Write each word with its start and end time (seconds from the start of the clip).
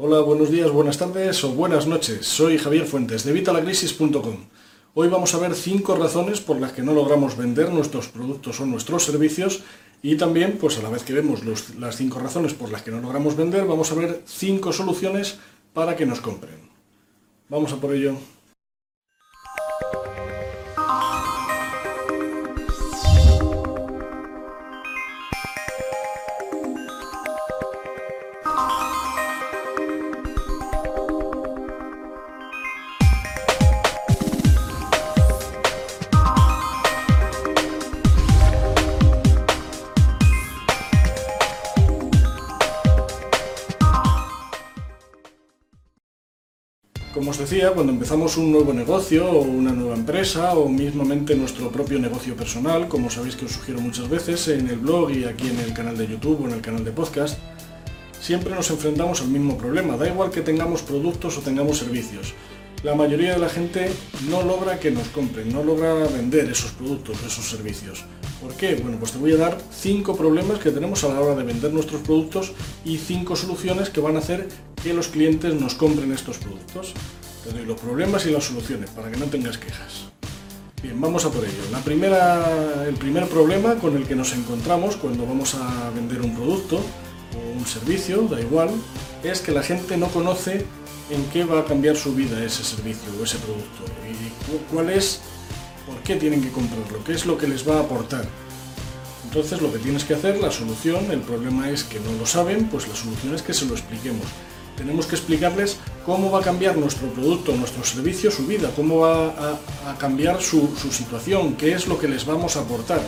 Hola, 0.00 0.20
buenos 0.20 0.48
días, 0.48 0.70
buenas 0.70 0.96
tardes 0.96 1.42
o 1.42 1.50
buenas 1.54 1.88
noches. 1.88 2.24
Soy 2.24 2.56
Javier 2.56 2.86
Fuentes 2.86 3.24
de 3.24 3.32
Vitalacrisis.com. 3.32 4.36
Hoy 4.94 5.08
vamos 5.08 5.34
a 5.34 5.38
ver 5.38 5.56
cinco 5.56 5.96
razones 5.96 6.40
por 6.40 6.60
las 6.60 6.70
que 6.70 6.84
no 6.84 6.92
logramos 6.92 7.36
vender 7.36 7.72
nuestros 7.72 8.06
productos 8.06 8.60
o 8.60 8.66
nuestros 8.66 9.02
servicios 9.02 9.64
y 10.00 10.14
también, 10.14 10.56
pues 10.60 10.78
a 10.78 10.82
la 10.82 10.90
vez 10.90 11.02
que 11.02 11.14
vemos 11.14 11.40
las 11.44 11.96
cinco 11.96 12.20
razones 12.20 12.54
por 12.54 12.70
las 12.70 12.82
que 12.82 12.92
no 12.92 13.00
logramos 13.00 13.36
vender, 13.36 13.66
vamos 13.66 13.90
a 13.90 13.96
ver 13.96 14.22
cinco 14.24 14.72
soluciones 14.72 15.40
para 15.74 15.96
que 15.96 16.06
nos 16.06 16.20
compren. 16.20 16.60
Vamos 17.48 17.72
a 17.72 17.80
por 17.80 17.92
ello. 17.92 18.18
Decía, 47.38 47.70
cuando 47.70 47.92
empezamos 47.92 48.36
un 48.36 48.50
nuevo 48.50 48.72
negocio 48.72 49.30
o 49.30 49.42
una 49.42 49.72
nueva 49.72 49.94
empresa 49.94 50.54
o 50.54 50.68
mismamente 50.68 51.36
nuestro 51.36 51.70
propio 51.70 51.98
negocio 51.98 52.34
personal, 52.34 52.88
como 52.88 53.10
sabéis 53.10 53.36
que 53.36 53.44
os 53.44 53.52
sugiero 53.52 53.80
muchas 53.80 54.08
veces 54.08 54.48
en 54.48 54.68
el 54.68 54.78
blog 54.78 55.10
y 55.12 55.24
aquí 55.24 55.48
en 55.48 55.58
el 55.60 55.72
canal 55.72 55.96
de 55.96 56.08
YouTube 56.08 56.42
o 56.42 56.46
en 56.48 56.54
el 56.54 56.60
canal 56.60 56.84
de 56.84 56.90
podcast, 56.90 57.38
siempre 58.20 58.54
nos 58.54 58.70
enfrentamos 58.70 59.20
al 59.20 59.28
mismo 59.28 59.56
problema, 59.56 59.96
da 59.96 60.08
igual 60.08 60.30
que 60.30 60.40
tengamos 60.40 60.82
productos 60.82 61.38
o 61.38 61.40
tengamos 61.40 61.78
servicios. 61.78 62.34
La 62.82 62.94
mayoría 62.94 63.32
de 63.32 63.38
la 63.38 63.48
gente 63.48 63.90
no 64.28 64.42
logra 64.42 64.78
que 64.78 64.90
nos 64.90 65.08
compren, 65.08 65.52
no 65.52 65.62
logra 65.62 65.94
vender 65.94 66.48
esos 66.48 66.72
productos, 66.72 67.18
esos 67.26 67.48
servicios. 67.48 68.04
¿Por 68.40 68.54
qué? 68.54 68.76
Bueno, 68.76 68.98
pues 68.98 69.12
te 69.12 69.18
voy 69.18 69.32
a 69.32 69.36
dar 69.36 69.58
cinco 69.72 70.16
problemas 70.16 70.60
que 70.60 70.70
tenemos 70.70 71.02
a 71.04 71.08
la 71.08 71.20
hora 71.20 71.34
de 71.34 71.42
vender 71.42 71.72
nuestros 71.72 72.02
productos 72.02 72.52
y 72.84 72.98
cinco 72.98 73.34
soluciones 73.34 73.90
que 73.90 74.00
van 74.00 74.16
a 74.16 74.20
hacer 74.20 74.48
que 74.82 74.94
los 74.94 75.08
clientes 75.08 75.54
nos 75.54 75.74
compren 75.74 76.12
estos 76.12 76.38
productos. 76.38 76.94
Los 77.54 77.80
problemas 77.80 78.26
y 78.26 78.30
las 78.30 78.44
soluciones 78.44 78.90
para 78.90 79.10
que 79.10 79.16
no 79.16 79.26
tengas 79.26 79.58
quejas. 79.58 80.04
Bien, 80.82 81.00
vamos 81.00 81.24
a 81.24 81.30
por 81.30 81.44
ello. 81.44 81.62
La 81.72 81.80
primera, 81.80 82.84
el 82.86 82.94
primer 82.94 83.26
problema 83.28 83.76
con 83.76 83.96
el 83.96 84.06
que 84.06 84.14
nos 84.14 84.32
encontramos 84.32 84.96
cuando 84.96 85.26
vamos 85.26 85.54
a 85.54 85.90
vender 85.90 86.20
un 86.20 86.34
producto 86.34 86.76
o 86.76 87.58
un 87.58 87.66
servicio, 87.66 88.22
da 88.22 88.40
igual, 88.40 88.70
es 89.22 89.40
que 89.40 89.52
la 89.52 89.62
gente 89.62 89.96
no 89.96 90.08
conoce 90.08 90.64
en 91.10 91.24
qué 91.32 91.44
va 91.44 91.60
a 91.60 91.64
cambiar 91.64 91.96
su 91.96 92.14
vida 92.14 92.42
ese 92.44 92.62
servicio 92.64 93.10
o 93.18 93.24
ese 93.24 93.38
producto 93.38 93.84
y 94.08 94.72
cuál 94.72 94.90
es, 94.90 95.20
por 95.86 95.96
qué 96.02 96.16
tienen 96.16 96.42
que 96.42 96.50
comprarlo, 96.50 97.02
qué 97.04 97.12
es 97.12 97.26
lo 97.26 97.36
que 97.38 97.48
les 97.48 97.68
va 97.68 97.78
a 97.78 97.80
aportar. 97.80 98.26
Entonces 99.24 99.60
lo 99.60 99.72
que 99.72 99.78
tienes 99.78 100.04
que 100.04 100.14
hacer, 100.14 100.38
la 100.38 100.50
solución, 100.50 101.10
el 101.10 101.20
problema 101.20 101.70
es 101.70 101.84
que 101.84 101.98
no 102.00 102.12
lo 102.12 102.26
saben, 102.26 102.68
pues 102.68 102.88
la 102.88 102.94
solución 102.94 103.34
es 103.34 103.42
que 103.42 103.52
se 103.52 103.66
lo 103.66 103.74
expliquemos 103.74 104.26
tenemos 104.78 105.06
que 105.06 105.16
explicarles 105.16 105.76
cómo 106.06 106.30
va 106.30 106.38
a 106.38 106.42
cambiar 106.42 106.76
nuestro 106.76 107.08
producto, 107.08 107.54
nuestro 107.54 107.84
servicio, 107.84 108.30
su 108.30 108.46
vida, 108.46 108.70
cómo 108.74 109.00
va 109.00 109.58
a, 109.86 109.98
cambiar 109.98 110.40
su, 110.40 110.68
situación, 110.90 111.54
qué 111.56 111.72
es 111.72 111.88
lo 111.88 111.98
que 111.98 112.06
les 112.06 112.24
vamos 112.24 112.56
a 112.56 112.60
aportar. 112.60 113.00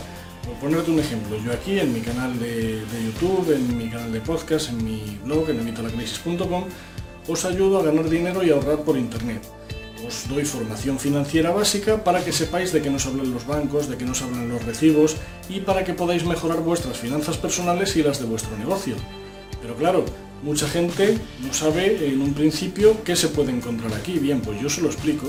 Por 0.45 0.55
ponerte 0.55 0.91
un 0.91 0.99
ejemplo, 0.99 1.37
yo 1.43 1.53
aquí 1.53 1.79
en 1.79 1.93
mi 1.93 2.01
canal 2.01 2.37
de, 2.37 2.81
YouTube, 3.05 3.55
en 3.55 3.77
mi 3.77 3.89
canal 3.89 4.11
de 4.11 4.19
podcast, 4.19 4.69
en 4.69 4.83
mi 4.83 5.17
blog, 5.23 5.49
en 5.49 5.61
evitalacrisis.com, 5.61 6.65
os 7.27 7.45
ayudo 7.45 7.79
a 7.79 7.83
ganar 7.83 8.09
dinero 8.09 8.43
y 8.43 8.49
a 8.49 8.55
ahorrar 8.55 8.79
por 8.79 8.97
internet. 8.97 9.41
Os 10.05 10.27
doy 10.27 10.43
formación 10.43 10.99
financiera 10.99 11.51
básica 11.51 12.03
para 12.03 12.23
que 12.25 12.33
sepáis 12.33 12.73
de 12.73 12.81
qué 12.81 12.89
nos 12.89 13.05
hablan 13.05 13.31
los 13.31 13.45
bancos, 13.45 13.87
de 13.87 13.97
qué 13.97 14.03
nos 14.03 14.21
hablan 14.23 14.49
los 14.49 14.65
recibos 14.65 15.15
y 15.47 15.61
para 15.61 15.85
que 15.85 15.93
podáis 15.93 16.25
mejorar 16.25 16.59
vuestras 16.61 16.97
finanzas 16.97 17.37
personales 17.37 17.95
y 17.95 18.03
las 18.03 18.19
de 18.19 18.25
vuestro 18.25 18.57
negocio. 18.57 18.95
Pero 19.61 19.75
claro, 19.75 20.05
Mucha 20.43 20.67
gente 20.67 21.17
no 21.45 21.53
sabe 21.53 22.07
en 22.07 22.21
un 22.21 22.33
principio 22.33 23.03
qué 23.03 23.15
se 23.15 23.27
puede 23.27 23.51
encontrar 23.51 23.93
aquí. 23.93 24.17
Bien, 24.17 24.41
pues 24.41 24.59
yo 24.59 24.69
se 24.69 24.81
lo 24.81 24.87
explico. 24.87 25.27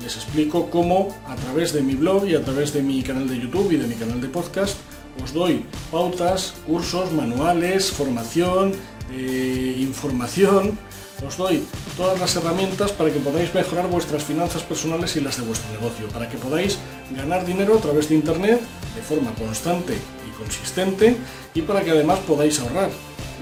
Les 0.00 0.16
explico 0.16 0.70
cómo 0.70 1.16
a 1.26 1.34
través 1.36 1.72
de 1.72 1.82
mi 1.82 1.94
blog 1.94 2.26
y 2.26 2.34
a 2.34 2.42
través 2.42 2.72
de 2.72 2.82
mi 2.82 3.02
canal 3.02 3.28
de 3.28 3.38
YouTube 3.38 3.72
y 3.72 3.76
de 3.76 3.86
mi 3.86 3.94
canal 3.94 4.20
de 4.20 4.28
podcast 4.28 4.76
os 5.22 5.32
doy 5.32 5.66
pautas, 5.90 6.54
cursos, 6.66 7.12
manuales, 7.12 7.90
formación, 7.90 8.72
eh, 9.12 9.76
información. 9.78 10.78
Os 11.26 11.36
doy 11.36 11.62
todas 11.96 12.18
las 12.18 12.34
herramientas 12.34 12.90
para 12.92 13.12
que 13.12 13.20
podáis 13.20 13.54
mejorar 13.54 13.88
vuestras 13.88 14.24
finanzas 14.24 14.62
personales 14.62 15.14
y 15.16 15.20
las 15.20 15.36
de 15.36 15.44
vuestro 15.44 15.70
negocio, 15.72 16.08
para 16.08 16.28
que 16.28 16.36
podáis 16.36 16.78
ganar 17.14 17.46
dinero 17.46 17.78
a 17.78 17.80
través 17.80 18.08
de 18.08 18.16
Internet 18.16 18.60
de 18.96 19.02
forma 19.02 19.32
constante 19.34 19.94
y 19.94 20.30
consistente 20.36 21.16
y 21.54 21.62
para 21.62 21.82
que 21.82 21.90
además 21.90 22.18
podáis 22.20 22.58
ahorrar. 22.58 22.90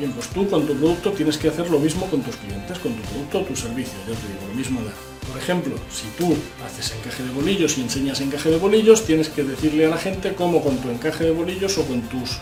Bien, 0.00 0.12
pues 0.12 0.28
tú 0.28 0.48
con 0.48 0.66
tu 0.66 0.74
producto 0.74 1.12
tienes 1.12 1.36
que 1.36 1.48
hacer 1.48 1.68
lo 1.68 1.78
mismo 1.78 2.06
con 2.06 2.22
tus 2.22 2.34
clientes, 2.36 2.78
con 2.78 2.94
tu 2.94 3.02
producto 3.02 3.40
o 3.40 3.42
tu 3.42 3.54
servicio, 3.54 3.92
ya 4.08 4.14
te 4.14 4.28
digo, 4.28 4.48
lo 4.48 4.54
mismo 4.54 4.80
da. 4.80 4.92
Por 5.28 5.38
ejemplo, 5.38 5.74
si 5.92 6.06
tú 6.16 6.34
haces 6.64 6.94
encaje 6.96 7.22
de 7.22 7.28
bolillos 7.28 7.76
y 7.76 7.82
enseñas 7.82 8.22
encaje 8.22 8.48
de 8.48 8.56
bolillos, 8.56 9.04
tienes 9.04 9.28
que 9.28 9.42
decirle 9.42 9.84
a 9.84 9.90
la 9.90 9.98
gente 9.98 10.32
cómo 10.32 10.62
con 10.62 10.78
tu 10.78 10.88
encaje 10.88 11.24
de 11.24 11.32
bolillos 11.32 11.76
o 11.76 11.84
con 11.84 12.00
tus 12.08 12.38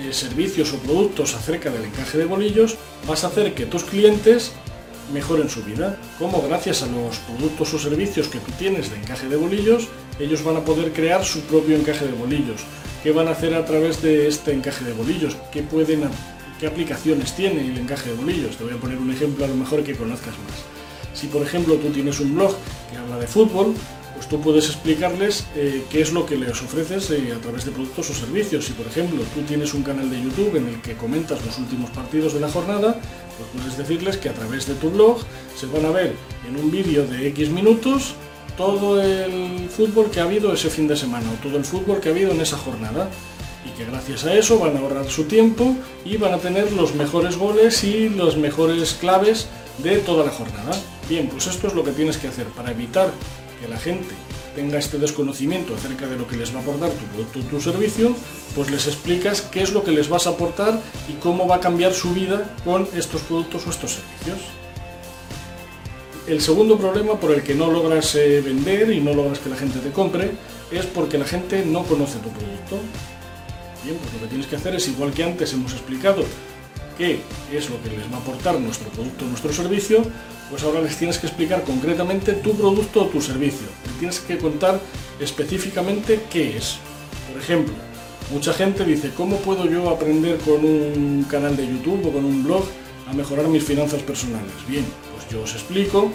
eh, 0.00 0.12
servicios 0.12 0.72
o 0.72 0.78
productos 0.78 1.36
acerca 1.36 1.70
del 1.70 1.84
encaje 1.84 2.18
de 2.18 2.24
bolillos 2.24 2.74
vas 3.06 3.22
a 3.22 3.28
hacer 3.28 3.54
que 3.54 3.66
tus 3.66 3.84
clientes 3.84 4.50
mejoren 5.14 5.48
su 5.48 5.62
vida. 5.62 5.96
Cómo 6.18 6.42
gracias 6.42 6.82
a 6.82 6.86
los 6.86 7.18
productos 7.18 7.72
o 7.72 7.78
servicios 7.78 8.26
que 8.26 8.40
tú 8.40 8.50
tienes 8.58 8.90
de 8.90 8.96
encaje 8.96 9.28
de 9.28 9.36
bolillos, 9.36 9.86
ellos 10.18 10.42
van 10.42 10.56
a 10.56 10.64
poder 10.64 10.92
crear 10.92 11.24
su 11.24 11.42
propio 11.42 11.76
encaje 11.76 12.04
de 12.04 12.14
bolillos. 12.14 12.62
¿Qué 13.04 13.12
van 13.12 13.28
a 13.28 13.30
hacer 13.30 13.54
a 13.54 13.64
través 13.64 14.02
de 14.02 14.26
este 14.26 14.52
encaje 14.52 14.84
de 14.84 14.92
bolillos? 14.92 15.36
¿Qué 15.52 15.62
pueden 15.62 16.02
qué 16.60 16.66
aplicaciones 16.66 17.34
tiene 17.34 17.66
el 17.66 17.78
encaje 17.78 18.10
de 18.10 18.16
bolillos. 18.16 18.56
Te 18.56 18.64
voy 18.64 18.74
a 18.74 18.76
poner 18.76 18.98
un 18.98 19.10
ejemplo 19.10 19.46
a 19.46 19.48
lo 19.48 19.54
mejor 19.54 19.82
que 19.82 19.96
conozcas 19.96 20.34
más. 20.34 21.18
Si 21.18 21.26
por 21.26 21.42
ejemplo 21.42 21.74
tú 21.76 21.88
tienes 21.88 22.20
un 22.20 22.34
blog 22.34 22.54
que 22.90 22.98
habla 22.98 23.16
de 23.18 23.26
fútbol, 23.26 23.74
pues 24.14 24.28
tú 24.28 24.40
puedes 24.40 24.66
explicarles 24.66 25.46
eh, 25.56 25.82
qué 25.90 26.02
es 26.02 26.12
lo 26.12 26.26
que 26.26 26.36
les 26.36 26.50
ofreces 26.62 27.10
eh, 27.10 27.32
a 27.34 27.40
través 27.40 27.64
de 27.64 27.70
productos 27.70 28.10
o 28.10 28.14
servicios. 28.14 28.66
Si 28.66 28.72
por 28.74 28.86
ejemplo 28.86 29.22
tú 29.34 29.40
tienes 29.42 29.72
un 29.72 29.82
canal 29.82 30.10
de 30.10 30.22
YouTube 30.22 30.56
en 30.56 30.68
el 30.68 30.82
que 30.82 30.94
comentas 30.94 31.44
los 31.44 31.58
últimos 31.58 31.88
partidos 31.90 32.34
de 32.34 32.40
la 32.40 32.50
jornada, 32.50 32.92
pues 32.92 33.48
puedes 33.54 33.78
decirles 33.78 34.18
que 34.18 34.28
a 34.28 34.34
través 34.34 34.66
de 34.66 34.74
tu 34.74 34.90
blog 34.90 35.18
se 35.56 35.64
van 35.66 35.86
a 35.86 35.90
ver 35.90 36.14
en 36.46 36.62
un 36.62 36.70
vídeo 36.70 37.06
de 37.06 37.26
X 37.28 37.48
minutos 37.48 38.14
todo 38.58 39.00
el 39.00 39.70
fútbol 39.70 40.10
que 40.10 40.20
ha 40.20 40.24
habido 40.24 40.52
ese 40.52 40.68
fin 40.68 40.86
de 40.86 40.96
semana 40.96 41.30
o 41.30 41.42
todo 41.42 41.56
el 41.56 41.64
fútbol 41.64 42.00
que 42.00 42.10
ha 42.10 42.12
habido 42.12 42.32
en 42.32 42.42
esa 42.42 42.58
jornada 42.58 43.08
y 43.64 43.70
que 43.70 43.84
gracias 43.84 44.24
a 44.24 44.34
eso 44.34 44.58
van 44.58 44.76
a 44.76 44.80
ahorrar 44.80 45.08
su 45.08 45.24
tiempo 45.24 45.76
y 46.04 46.16
van 46.16 46.34
a 46.34 46.38
tener 46.38 46.72
los 46.72 46.94
mejores 46.94 47.36
goles 47.36 47.84
y 47.84 48.08
las 48.08 48.36
mejores 48.36 48.94
claves 48.94 49.48
de 49.78 49.98
toda 49.98 50.24
la 50.24 50.30
jornada. 50.30 50.72
Bien, 51.08 51.28
pues 51.28 51.46
esto 51.46 51.66
es 51.66 51.74
lo 51.74 51.84
que 51.84 51.92
tienes 51.92 52.16
que 52.16 52.28
hacer 52.28 52.46
para 52.46 52.70
evitar 52.70 53.10
que 53.60 53.68
la 53.68 53.78
gente 53.78 54.14
tenga 54.54 54.78
este 54.78 54.98
desconocimiento 54.98 55.74
acerca 55.74 56.06
de 56.06 56.16
lo 56.16 56.26
que 56.26 56.36
les 56.36 56.54
va 56.54 56.58
a 56.58 56.62
aportar 56.62 56.90
tu 56.90 57.04
producto 57.06 57.40
tu 57.40 57.60
servicio, 57.60 58.14
pues 58.54 58.70
les 58.70 58.86
explicas 58.86 59.42
qué 59.42 59.62
es 59.62 59.72
lo 59.72 59.84
que 59.84 59.92
les 59.92 60.08
vas 60.08 60.26
a 60.26 60.30
aportar 60.30 60.80
y 61.08 61.14
cómo 61.14 61.46
va 61.46 61.56
a 61.56 61.60
cambiar 61.60 61.94
su 61.94 62.12
vida 62.12 62.56
con 62.64 62.88
estos 62.94 63.22
productos 63.22 63.66
o 63.66 63.70
estos 63.70 63.92
servicios. 63.92 64.38
El 66.26 66.40
segundo 66.40 66.78
problema 66.78 67.18
por 67.18 67.32
el 67.32 67.42
que 67.42 67.54
no 67.54 67.70
logras 67.70 68.14
eh, 68.14 68.40
vender 68.40 68.92
y 68.92 69.00
no 69.00 69.14
logras 69.14 69.38
que 69.38 69.48
la 69.48 69.56
gente 69.56 69.78
te 69.78 69.90
compre 69.90 70.32
es 70.70 70.86
porque 70.86 71.18
la 71.18 71.24
gente 71.24 71.64
no 71.64 71.82
conoce 71.84 72.18
tu 72.18 72.28
producto. 72.28 72.78
Bien, 73.82 73.96
pues 73.96 74.12
lo 74.14 74.20
que 74.20 74.26
tienes 74.26 74.46
que 74.46 74.56
hacer 74.56 74.74
es, 74.74 74.88
igual 74.88 75.12
que 75.12 75.24
antes 75.24 75.52
hemos 75.52 75.72
explicado, 75.72 76.24
qué 76.98 77.20
es 77.52 77.70
lo 77.70 77.82
que 77.82 77.88
les 77.90 78.12
va 78.12 78.18
a 78.18 78.20
aportar 78.20 78.60
nuestro 78.60 78.90
producto 78.90 79.24
o 79.24 79.28
nuestro 79.28 79.52
servicio, 79.52 80.02
pues 80.50 80.62
ahora 80.64 80.82
les 80.82 80.96
tienes 80.96 81.16
que 81.18 81.28
explicar 81.28 81.62
concretamente 81.62 82.34
tu 82.34 82.54
producto 82.54 83.04
o 83.04 83.06
tu 83.06 83.22
servicio. 83.22 83.66
Les 83.86 83.98
tienes 83.98 84.20
que 84.20 84.36
contar 84.36 84.78
específicamente 85.18 86.20
qué 86.30 86.58
es. 86.58 86.76
Por 87.32 87.40
ejemplo, 87.40 87.72
mucha 88.30 88.52
gente 88.52 88.84
dice, 88.84 89.12
¿cómo 89.16 89.36
puedo 89.36 89.64
yo 89.64 89.88
aprender 89.88 90.38
con 90.38 90.62
un 90.64 91.24
canal 91.30 91.56
de 91.56 91.66
YouTube 91.66 92.06
o 92.06 92.12
con 92.12 92.24
un 92.24 92.44
blog 92.44 92.64
a 93.08 93.14
mejorar 93.14 93.48
mis 93.48 93.64
finanzas 93.64 94.02
personales? 94.02 94.52
Bien, 94.68 94.84
pues 95.14 95.26
yo 95.30 95.42
os 95.42 95.54
explico 95.54 96.12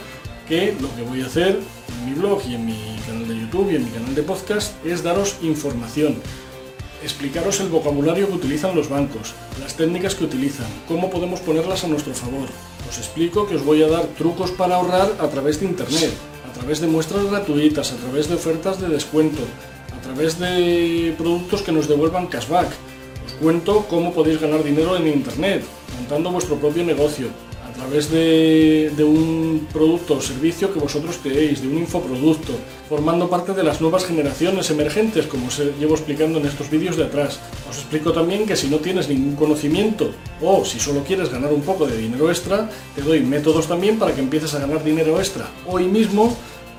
que 0.47 0.75
lo 0.79 0.93
que 0.95 1.01
voy 1.01 1.21
a 1.21 1.25
hacer 1.25 1.59
en 1.97 2.05
mi 2.05 2.13
blog 2.13 2.41
y 2.47 2.53
en 2.53 2.65
mi 2.65 2.99
canal 3.07 3.27
de 3.27 3.39
YouTube 3.39 3.71
y 3.71 3.75
en 3.77 3.85
mi 3.85 3.89
canal 3.89 4.13
de 4.13 4.21
podcast 4.21 4.85
es 4.85 5.01
daros 5.01 5.37
información 5.41 6.21
explicaros 7.05 7.59
el 7.59 7.69
vocabulario 7.69 8.27
que 8.27 8.33
utilizan 8.33 8.75
los 8.75 8.89
bancos, 8.89 9.35
las 9.61 9.75
técnicas 9.75 10.15
que 10.15 10.23
utilizan, 10.23 10.67
cómo 10.87 11.09
podemos 11.09 11.39
ponerlas 11.39 11.83
a 11.83 11.87
nuestro 11.87 12.13
favor. 12.13 12.49
Os 12.89 12.97
explico 12.97 13.47
que 13.47 13.55
os 13.55 13.63
voy 13.63 13.83
a 13.83 13.87
dar 13.87 14.05
trucos 14.17 14.51
para 14.51 14.75
ahorrar 14.75 15.13
a 15.19 15.27
través 15.27 15.59
de 15.59 15.67
Internet, 15.67 16.11
a 16.49 16.53
través 16.53 16.81
de 16.81 16.87
muestras 16.87 17.25
gratuitas, 17.25 17.93
a 17.93 17.95
través 17.97 18.27
de 18.27 18.35
ofertas 18.35 18.81
de 18.81 18.89
descuento, 18.89 19.41
a 19.95 20.01
través 20.01 20.39
de 20.39 21.13
productos 21.17 21.61
que 21.61 21.71
nos 21.71 21.87
devuelvan 21.87 22.27
cashback. 22.27 22.69
Os 23.25 23.33
cuento 23.33 23.85
cómo 23.87 24.13
podéis 24.13 24.41
ganar 24.41 24.63
dinero 24.63 24.97
en 24.97 25.07
Internet, 25.07 25.63
montando 25.97 26.31
vuestro 26.31 26.57
propio 26.57 26.83
negocio, 26.83 27.27
través 27.75 28.09
de, 28.09 28.91
un 29.03 29.67
producto 29.71 30.15
o 30.15 30.21
servicio 30.21 30.73
que 30.73 30.79
vosotros 30.79 31.19
creéis, 31.21 31.61
de 31.61 31.67
un 31.67 31.77
infoproducto, 31.77 32.53
formando 32.89 33.29
parte 33.29 33.53
de 33.53 33.63
las 33.63 33.81
nuevas 33.81 34.05
generaciones 34.05 34.69
emergentes, 34.71 35.27
como 35.27 35.47
os 35.47 35.59
llevo 35.79 35.95
explicando 35.95 36.39
en 36.39 36.45
estos 36.45 36.69
vídeos 36.69 36.95
de 36.95 37.05
atrás. 37.05 37.39
Os 37.69 37.77
explico 37.77 38.11
también 38.11 38.45
que 38.45 38.55
si 38.55 38.67
no 38.67 38.77
tienes 38.77 39.09
ningún 39.09 39.35
conocimiento 39.35 40.11
o 40.41 40.63
si 40.63 40.79
solo 40.79 41.03
quieres 41.03 41.29
ganar 41.29 41.51
un 41.53 41.61
poco 41.61 41.85
de 41.85 41.97
dinero 41.97 42.29
extra, 42.29 42.69
te 42.95 43.01
doy 43.01 43.19
métodos 43.21 43.67
también 43.67 43.99
para 43.99 44.13
que 44.15 44.21
empieces 44.21 44.53
a 44.55 44.59
ganar 44.59 44.83
dinero 44.83 45.19
extra 45.19 45.47
hoy 45.67 45.85
mismo 45.85 46.35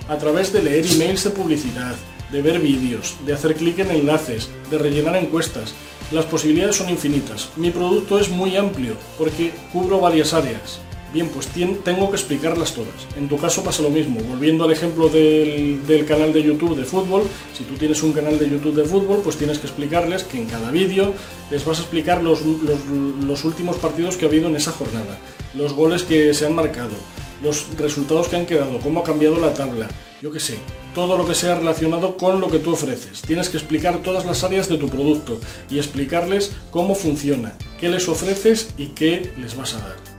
a 0.09 0.17
través 0.17 0.53
de 0.53 0.63
leer 0.63 0.87
emails 0.87 1.25
de 1.25 1.31
publicidad, 1.31 1.95
de 2.33 2.43
ver 2.43 2.59
vídeos, 2.59 3.17
de 3.27 3.35
hacer 3.35 3.55
clic 3.55 3.79
en 3.81 3.91
enlaces, 3.91 4.49
de 4.71 4.79
rellenar 4.79 5.17
encuestas. 5.17 5.75
Las 6.13 6.25
posibilidades 6.25 6.77
son 6.77 6.89
infinitas. 6.89 7.51
Mi 7.57 7.71
producto 7.71 8.19
es 8.19 8.29
muy 8.29 8.57
amplio 8.57 8.95
porque 9.19 9.53
cubro 9.73 10.01
varias 10.01 10.33
áreas. 10.33 10.86
Bien, 11.13 11.29
pues 11.29 11.49
tengo 11.49 12.11
que 12.11 12.17
explicarlas 12.17 12.75
todas. 12.75 13.07
En 13.17 13.29
tu 13.29 13.39
caso 13.39 13.63
pasa 13.63 13.83
lo 13.83 13.91
mismo. 13.91 14.21
Volviendo 14.21 14.65
al 14.65 14.73
ejemplo 14.73 15.09
del, 15.09 16.05
canal 16.07 16.33
de 16.33 16.43
YouTube 16.43 16.77
de 16.77 16.85
fútbol, 16.85 17.23
si 17.57 17.65
tú 17.65 17.75
tienes 17.75 18.03
un 18.03 18.13
canal 18.13 18.39
de 18.39 18.51
YouTube 18.51 18.75
de 18.75 18.85
fútbol, 18.85 19.21
pues 19.23 19.37
tienes 19.37 19.59
que 19.59 19.67
explicarles 19.67 20.25
que 20.25 20.39
en 20.39 20.47
cada 20.47 20.71
vídeo 20.71 21.15
les 21.51 21.65
vas 21.65 21.79
a 21.79 21.83
explicar 21.83 22.23
los, 22.23 22.41
los 22.43 23.45
últimos 23.45 23.77
partidos 23.77 24.17
que 24.17 24.27
ha 24.27 24.29
habido 24.29 24.49
en 24.49 24.57
esa 24.57 24.73
jornada, 24.73 25.19
los 25.55 25.73
goles 25.73 26.03
que 26.03 26.35
se 26.35 26.47
han 26.47 26.55
marcado, 26.55 26.95
los 27.43 27.67
resultados 27.79 28.29
que 28.29 28.37
han 28.37 28.47
quedado, 28.47 28.79
cómo 28.81 29.01
ha 29.01 29.05
cambiado 29.05 29.39
la 29.39 29.55
tabla, 29.55 29.89
yo 30.21 30.33
qué 30.33 30.41
sé, 30.41 30.59
todo 30.95 31.17
lo 31.17 31.27
que 31.27 31.35
sea 31.35 31.57
relacionado 31.57 32.17
con 32.17 32.41
lo 32.41 32.49
que 32.49 32.59
tú 32.59 32.73
ofreces. 32.73 33.23
Tienes 33.23 33.49
que 33.49 33.59
explicar 33.59 33.99
todas 34.03 34.25
las 34.25 34.45
áreas 34.45 34.69
de 34.69 34.79
tu 34.79 34.89
producto 34.89 35.39
y 35.71 35.79
explicarles 35.79 36.53
cómo 36.71 36.95
funciona, 36.95 37.57
qué 37.79 37.89
les 37.89 38.09
ofreces 38.09 38.71
y 38.77 38.89
qué 38.89 39.33
les 39.39 39.57
vas 39.57 39.75
a 39.75 39.81
dar. 39.81 40.16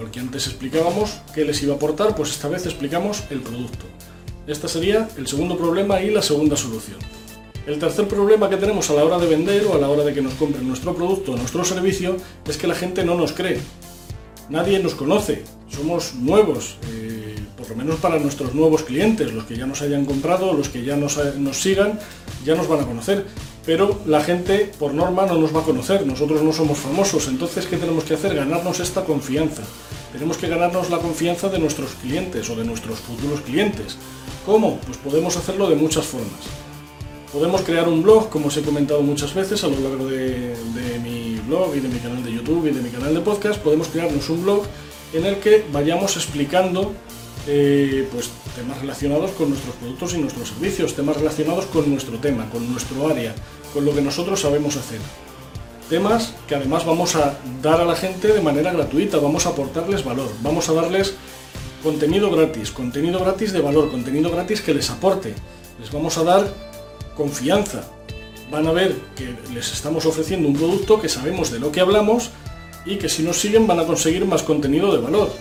Igual 0.00 0.12
que 0.12 0.20
antes 0.20 0.46
explicábamos 0.46 1.20
qué 1.34 1.44
les 1.44 1.62
iba 1.62 1.74
a 1.74 1.76
aportar, 1.76 2.16
pues 2.16 2.30
esta 2.30 2.48
vez 2.48 2.64
explicamos 2.64 3.22
el 3.28 3.42
producto. 3.42 3.84
Este 4.46 4.66
sería 4.66 5.06
el 5.18 5.26
segundo 5.26 5.58
problema 5.58 6.00
y 6.00 6.10
la 6.10 6.22
segunda 6.22 6.56
solución. 6.56 6.96
El 7.66 7.78
tercer 7.78 8.08
problema 8.08 8.48
que 8.48 8.56
tenemos 8.56 8.88
a 8.88 8.94
la 8.94 9.04
hora 9.04 9.18
de 9.18 9.26
vender 9.26 9.66
o 9.66 9.74
a 9.74 9.78
la 9.78 9.90
hora 9.90 10.02
de 10.02 10.14
que 10.14 10.22
nos 10.22 10.32
compren 10.36 10.66
nuestro 10.66 10.94
producto 10.94 11.32
o 11.32 11.36
nuestro 11.36 11.66
servicio 11.66 12.16
es 12.48 12.56
que 12.56 12.66
la 12.66 12.74
gente 12.74 13.04
no 13.04 13.14
nos 13.14 13.32
cree. 13.32 13.60
Nadie 14.48 14.78
nos 14.78 14.94
conoce, 14.94 15.44
somos 15.68 16.14
nuevos, 16.14 16.76
eh, 16.90 17.36
por 17.54 17.68
lo 17.68 17.76
menos 17.76 17.96
para 17.96 18.18
nuestros 18.18 18.54
nuevos 18.54 18.84
clientes, 18.84 19.30
los 19.34 19.44
que 19.44 19.58
ya 19.58 19.66
nos 19.66 19.82
hayan 19.82 20.06
comprado, 20.06 20.54
los 20.54 20.70
que 20.70 20.82
ya 20.82 20.96
nos, 20.96 21.18
nos 21.36 21.60
sigan, 21.60 22.00
ya 22.42 22.54
nos 22.54 22.66
van 22.68 22.80
a 22.80 22.86
conocer. 22.86 23.26
Pero 23.66 24.00
la 24.06 24.22
gente, 24.22 24.70
por 24.78 24.94
norma, 24.94 25.26
no 25.26 25.36
nos 25.36 25.54
va 25.54 25.60
a 25.60 25.64
conocer, 25.64 26.06
nosotros 26.06 26.42
no 26.42 26.52
somos 26.52 26.78
famosos, 26.78 27.28
entonces, 27.28 27.66
¿qué 27.66 27.76
tenemos 27.76 28.04
que 28.04 28.14
hacer? 28.14 28.34
Ganarnos 28.34 28.80
esta 28.80 29.04
confianza. 29.04 29.62
Tenemos 30.12 30.38
que 30.38 30.48
ganarnos 30.48 30.90
la 30.90 30.98
confianza 30.98 31.48
de 31.48 31.58
nuestros 31.58 31.90
clientes 31.94 32.48
o 32.50 32.56
de 32.56 32.64
nuestros 32.64 32.98
futuros 32.98 33.40
clientes. 33.42 33.96
¿Cómo? 34.46 34.78
Pues 34.78 34.96
podemos 34.98 35.36
hacerlo 35.36 35.68
de 35.68 35.76
muchas 35.76 36.06
formas. 36.06 36.40
Podemos 37.32 37.60
crear 37.60 37.88
un 37.88 38.02
blog, 38.02 38.28
como 38.28 38.48
os 38.48 38.56
he 38.56 38.62
comentado 38.62 39.02
muchas 39.02 39.32
veces 39.34 39.62
a 39.62 39.68
lo 39.68 39.78
largo 39.78 40.08
de, 40.08 40.56
mi 41.00 41.36
blog 41.46 41.76
y 41.76 41.80
de 41.80 41.88
mi 41.88 42.00
canal 42.00 42.24
de 42.24 42.32
YouTube 42.32 42.66
y 42.66 42.72
de 42.72 42.80
mi 42.80 42.90
canal 42.90 43.14
de 43.14 43.20
podcast. 43.20 43.60
Podemos 43.60 43.86
crearnos 43.88 44.28
un 44.30 44.42
blog 44.42 44.64
en 45.12 45.26
el 45.26 45.36
que 45.36 45.64
vayamos 45.72 46.16
explicando 46.16 46.92
eh, 47.46 48.08
pues, 48.12 48.30
temas 48.54 48.80
relacionados 48.80 49.30
con 49.32 49.50
nuestros 49.50 49.74
productos 49.76 50.14
y 50.14 50.18
nuestros 50.18 50.48
servicios, 50.48 50.94
temas 50.94 51.16
relacionados 51.16 51.66
con 51.66 51.90
nuestro 51.90 52.18
tema, 52.18 52.48
con 52.50 52.70
nuestro 52.70 53.08
área, 53.08 53.34
con 53.72 53.84
lo 53.84 53.94
que 53.94 54.02
nosotros 54.02 54.40
sabemos 54.40 54.76
hacer. 54.76 55.00
Temas 55.88 56.34
que 56.46 56.54
además 56.54 56.84
vamos 56.84 57.16
a 57.16 57.38
dar 57.62 57.80
a 57.80 57.84
la 57.84 57.96
gente 57.96 58.28
de 58.28 58.40
manera 58.40 58.72
gratuita, 58.72 59.18
vamos 59.18 59.46
a 59.46 59.50
aportarles 59.50 60.04
valor, 60.04 60.30
vamos 60.42 60.68
a 60.68 60.72
darles 60.74 61.14
contenido 61.82 62.30
gratis, 62.30 62.70
contenido 62.70 63.18
gratis 63.20 63.52
de 63.52 63.60
valor, 63.60 63.90
contenido 63.90 64.30
gratis 64.30 64.60
que 64.60 64.74
les 64.74 64.90
aporte. 64.90 65.34
Les 65.80 65.90
vamos 65.90 66.18
a 66.18 66.24
dar 66.24 66.46
confianza. 67.16 67.84
Van 68.50 68.66
a 68.66 68.72
ver 68.72 68.94
que 69.16 69.34
les 69.52 69.72
estamos 69.72 70.06
ofreciendo 70.06 70.48
un 70.48 70.54
producto 70.54 71.00
que 71.00 71.08
sabemos 71.08 71.50
de 71.50 71.58
lo 71.58 71.72
que 71.72 71.80
hablamos 71.80 72.30
y 72.84 72.96
que 72.96 73.08
si 73.08 73.22
nos 73.22 73.40
siguen 73.40 73.66
van 73.66 73.80
a 73.80 73.86
conseguir 73.86 74.24
más 74.26 74.42
contenido 74.42 74.92
de 74.92 75.00
valor. 75.00 75.32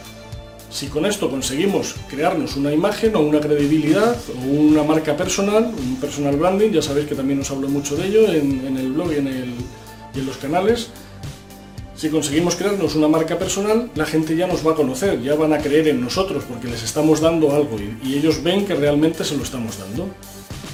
Si 0.69 0.87
con 0.87 1.05
esto 1.05 1.29
conseguimos 1.29 1.95
crearnos 2.07 2.55
una 2.55 2.71
imagen 2.71 3.15
o 3.15 3.21
una 3.21 3.39
credibilidad 3.39 4.15
o 4.29 4.47
una 4.47 4.83
marca 4.83 5.17
personal, 5.17 5.65
un 5.65 5.95
personal 5.95 6.37
branding, 6.37 6.71
ya 6.71 6.81
sabéis 6.81 7.07
que 7.07 7.15
también 7.15 7.39
os 7.39 7.49
hablo 7.49 7.67
mucho 7.67 7.95
de 7.95 8.07
ello 8.07 8.31
en, 8.31 8.77
el 8.77 8.91
blog 8.91 9.11
y 9.11 9.15
en, 9.15 9.55
y 10.13 10.21
los 10.21 10.37
canales, 10.37 10.89
si 11.95 12.09
conseguimos 12.09 12.55
crearnos 12.55 12.95
una 12.95 13.09
marca 13.09 13.37
personal, 13.37 13.91
la 13.95 14.05
gente 14.05 14.33
ya 14.35 14.47
nos 14.47 14.65
va 14.65 14.71
a 14.71 14.75
conocer, 14.75 15.21
ya 15.21 15.35
van 15.35 15.51
a 15.51 15.57
creer 15.57 15.89
en 15.89 15.99
nosotros 15.99 16.45
porque 16.47 16.69
les 16.69 16.81
estamos 16.81 17.19
dando 17.19 17.53
algo 17.53 17.77
y, 17.77 18.13
ellos 18.13 18.41
ven 18.41 18.65
que 18.65 18.73
realmente 18.73 19.25
se 19.25 19.35
lo 19.35 19.43
estamos 19.43 19.77
dando. 19.77 20.07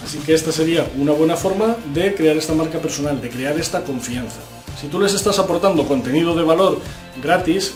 Así 0.04 0.20
que 0.20 0.36
esta 0.36 0.52
sería 0.52 0.88
una 1.00 1.14
buena 1.14 1.36
forma 1.36 1.78
de 1.96 2.14
crear 2.14 2.38
esta 2.38 2.54
marca 2.54 2.78
personal, 2.78 3.20
de 3.20 3.30
crear 3.30 3.58
esta 3.58 3.84
confianza. 3.84 4.38
Si 4.80 4.88
tú 4.88 5.00
les 5.00 5.16
estás 5.16 5.40
aportando 5.40 5.88
contenido 5.88 6.36
de 6.36 6.44
valor 6.44 6.80
gratis, 7.24 7.74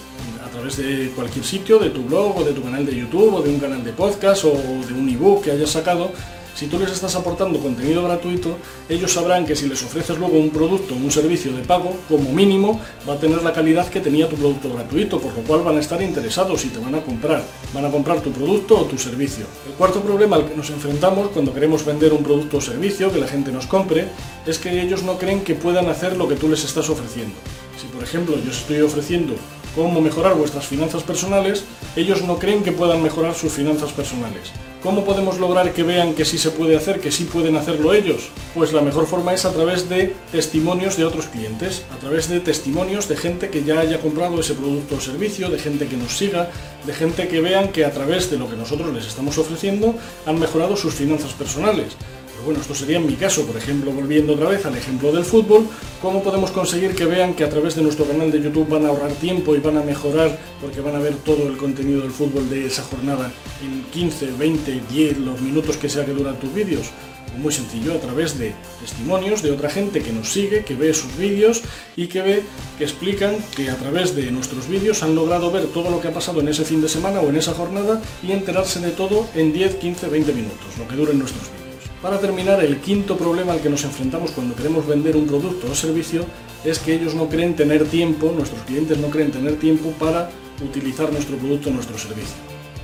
de 0.77 1.11
cualquier 1.15 1.45
sitio, 1.45 1.79
de 1.79 1.89
tu 1.89 2.03
blog 2.03 2.37
o 2.37 2.43
de 2.43 2.53
tu 2.53 2.61
canal 2.61 2.85
de 2.85 2.95
YouTube 2.95 3.33
o 3.33 3.41
de 3.41 3.49
un 3.49 3.59
canal 3.59 3.83
de 3.83 3.93
podcast 3.93 4.45
o 4.45 4.51
de 4.51 4.93
un 4.93 5.09
ebook 5.09 5.43
que 5.43 5.51
hayas 5.51 5.69
sacado, 5.69 6.11
si 6.59 6.67
tú 6.67 6.77
les 6.77 6.91
estás 6.91 7.15
aportando 7.15 7.57
contenido 7.59 8.03
gratuito, 8.03 8.57
ellos 8.89 9.13
sabrán 9.13 9.45
que 9.45 9.55
si 9.55 9.69
les 9.69 9.81
ofreces 9.81 10.17
luego 10.17 10.37
un 10.37 10.49
producto 10.49 10.93
o 10.93 10.97
un 10.97 11.09
servicio 11.09 11.53
de 11.53 11.63
pago, 11.63 11.95
como 12.09 12.33
mínimo 12.33 12.81
va 13.07 13.13
a 13.13 13.17
tener 13.17 13.41
la 13.41 13.53
calidad 13.53 13.87
que 13.87 14.01
tenía 14.01 14.27
tu 14.27 14.35
producto 14.35 14.73
gratuito, 14.73 15.21
por 15.21 15.33
lo 15.37 15.41
cual 15.43 15.61
van 15.61 15.77
a 15.77 15.79
estar 15.79 16.01
interesados 16.01 16.65
y 16.65 16.67
te 16.67 16.79
van 16.79 16.95
a 16.95 17.01
comprar. 17.01 17.45
Van 17.73 17.85
a 17.85 17.89
comprar 17.89 18.19
tu 18.19 18.33
producto 18.33 18.77
o 18.77 18.83
tu 18.83 18.97
servicio. 18.97 19.45
El 19.65 19.73
cuarto 19.75 20.01
problema 20.01 20.35
al 20.35 20.49
que 20.49 20.55
nos 20.57 20.69
enfrentamos 20.69 21.29
cuando 21.29 21.53
queremos 21.53 21.85
vender 21.85 22.11
un 22.11 22.23
producto 22.23 22.57
o 22.57 22.61
servicio, 22.61 23.09
que 23.09 23.21
la 23.21 23.27
gente 23.29 23.53
nos 23.53 23.65
compre, 23.65 24.09
es 24.45 24.59
que 24.59 24.81
ellos 24.81 25.03
no 25.03 25.17
creen 25.17 25.45
que 25.45 25.55
puedan 25.55 25.87
hacer 25.87 26.17
lo 26.17 26.27
que 26.27 26.35
tú 26.35 26.49
les 26.49 26.65
estás 26.65 26.89
ofreciendo. 26.89 27.35
Si 27.79 27.87
por 27.87 28.03
ejemplo 28.03 28.35
yo 28.35 28.51
estoy 28.51 28.81
ofreciendo 28.81 29.35
cómo 29.79 30.01
mejorar 30.01 30.35
vuestras 30.35 30.67
finanzas 30.67 31.03
personales, 31.03 31.63
ellos 31.95 32.21
no 32.21 32.37
creen 32.37 32.63
que 32.63 32.73
puedan 32.73 33.01
mejorar 33.01 33.33
sus 33.33 33.53
finanzas 33.53 33.93
personales. 33.93 34.51
¿Cómo 34.83 35.05
podemos 35.05 35.39
lograr 35.39 35.71
que 35.71 35.83
vean 35.83 36.15
que 36.15 36.25
sí 36.25 36.37
se 36.37 36.51
puede 36.51 36.75
hacer, 36.75 36.99
que 36.99 37.13
sí 37.13 37.23
pueden 37.23 37.55
hacerlo 37.55 37.93
ellos? 37.93 38.27
Pues 38.53 38.73
la 38.73 38.81
mejor 38.81 39.07
forma 39.07 39.33
es 39.33 39.45
a 39.45 39.53
través 39.53 39.87
de 39.87 40.15
testimonios 40.33 40.97
de 40.97 41.05
otros 41.05 41.27
clientes, 41.27 41.85
a 41.95 41.97
través 41.97 42.27
de 42.27 42.41
testimonios 42.41 43.07
de 43.07 43.15
gente 43.15 43.49
que 43.49 43.63
ya 43.63 43.79
haya 43.79 44.01
comprado 44.01 44.41
ese 44.41 44.53
producto 44.53 44.95
o 44.95 44.99
servicio, 44.99 45.49
de 45.49 45.59
gente 45.59 45.87
que 45.87 45.95
nos 45.95 46.17
siga, 46.17 46.49
de 46.85 46.93
gente 46.93 47.29
que 47.29 47.39
vean 47.39 47.69
que 47.69 47.85
a 47.85 47.91
través 47.91 48.29
de 48.29 48.37
lo 48.37 48.49
que 48.49 48.57
nosotros 48.57 48.93
les 48.93 49.07
estamos 49.07 49.37
ofreciendo 49.37 49.95
han 50.25 50.39
mejorado 50.39 50.75
sus 50.75 50.93
finanzas 50.93 51.31
personales 51.31 51.95
bueno, 52.43 52.61
esto 52.61 52.75
sería 52.75 52.97
en 52.97 53.07
mi 53.07 53.15
caso, 53.15 53.45
por 53.45 53.57
ejemplo, 53.57 53.91
volviendo 53.91 54.33
otra 54.33 54.49
vez 54.49 54.65
al 54.65 54.75
ejemplo 54.75 55.11
del 55.11 55.25
fútbol, 55.25 55.67
¿cómo 56.01 56.23
podemos 56.23 56.51
conseguir 56.51 56.95
que 56.95 57.05
vean 57.05 57.33
que 57.33 57.43
a 57.43 57.49
través 57.49 57.75
de 57.75 57.81
nuestro 57.81 58.05
canal 58.05 58.31
de 58.31 58.41
YouTube 58.41 58.67
van 58.67 58.85
a 58.85 58.89
ahorrar 58.89 59.11
tiempo 59.13 59.55
y 59.55 59.59
van 59.59 59.77
a 59.77 59.83
mejorar 59.83 60.37
porque 60.61 60.81
van 60.81 60.95
a 60.95 60.99
ver 60.99 61.15
todo 61.17 61.47
el 61.47 61.57
contenido 61.57 62.01
del 62.01 62.11
fútbol 62.11 62.49
de 62.49 62.67
esa 62.67 62.83
jornada 62.83 63.31
en 63.63 63.83
15, 63.91 64.31
20, 64.37 64.81
10, 64.89 65.17
los 65.19 65.41
minutos 65.41 65.77
que 65.77 65.89
sea 65.89 66.05
que 66.05 66.13
duran 66.13 66.39
tus 66.39 66.53
vídeos? 66.53 66.87
Pues 67.27 67.41
muy 67.41 67.53
sencillo, 67.53 67.93
a 67.93 67.99
través 67.99 68.39
de 68.39 68.53
testimonios 68.81 69.43
de 69.43 69.51
otra 69.51 69.69
gente 69.69 70.01
que 70.01 70.11
nos 70.11 70.29
sigue, 70.29 70.63
que 70.63 70.75
ve 70.75 70.93
sus 70.93 71.15
vídeos 71.15 71.61
y 71.95 72.07
que 72.07 72.21
ve, 72.21 72.43
que 72.77 72.85
explican 72.85 73.37
que 73.55 73.69
a 73.69 73.75
través 73.75 74.15
de 74.15 74.31
nuestros 74.31 74.67
vídeos 74.67 75.03
han 75.03 75.13
logrado 75.13 75.51
ver 75.51 75.67
todo 75.67 75.91
lo 75.91 76.01
que 76.01 76.07
ha 76.07 76.13
pasado 76.13 76.41
en 76.41 76.47
ese 76.47 76.65
fin 76.65 76.81
de 76.81 76.89
semana 76.89 77.19
o 77.19 77.29
en 77.29 77.35
esa 77.35 77.53
jornada 77.53 78.01
y 78.23 78.31
enterarse 78.31 78.79
de 78.79 78.91
todo 78.91 79.27
en 79.35 79.53
10, 79.53 79.75
15, 79.75 80.07
20 80.07 80.33
minutos, 80.33 80.77
lo 80.77 80.87
que 80.87 80.95
duren 80.95 81.19
nuestros 81.19 81.43
vídeos. 81.51 81.68
Para 82.01 82.17
terminar, 82.17 82.63
el 82.63 82.79
quinto 82.79 83.17
problema 83.17 83.51
al 83.51 83.59
que 83.59 83.69
nos 83.69 83.83
enfrentamos 83.83 84.31
cuando 84.31 84.55
queremos 84.55 84.87
vender 84.87 85.17
un 85.17 85.27
producto 85.27 85.69
o 85.69 85.75
servicio 85.75 86.25
es 86.63 86.79
que 86.79 86.93
ellos 86.93 87.13
no 87.13 87.27
creen 87.27 87.57
tener 87.57 87.83
tiempo, 87.85 88.31
nuestros 88.31 88.61
clientes 88.63 88.97
no 88.97 89.09
creen 89.09 89.31
tener 89.31 89.59
tiempo 89.59 89.91
para 89.99 90.29
utilizar 90.63 91.11
nuestro 91.11 91.35
producto 91.35 91.69
o 91.69 91.73
nuestro 91.73 91.97
servicio. 91.97 92.35